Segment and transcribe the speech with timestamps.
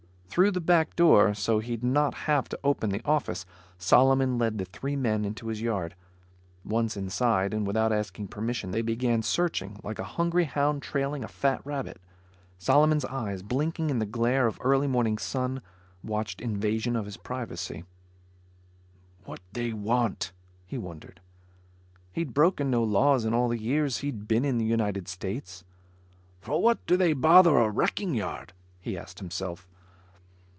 [0.33, 3.45] Through the back door, so he'd not have to open the office,
[3.77, 5.93] Solomon led the three men into his yard.
[6.63, 11.27] Once inside, and without asking permission, they began searching like a hungry hound trailing a
[11.27, 11.99] fat rabbit.
[12.57, 15.61] Solomon's eyes, blinking in the glare of early morning sun,
[16.01, 17.83] watched invasion of his privacy.
[19.25, 20.31] "What they want?"
[20.65, 21.19] he wondered.
[22.13, 25.65] He'd broken no laws in all the years he'd been in the United States.
[26.39, 29.67] "For what do they bother a wrecking yard?" he asked himself.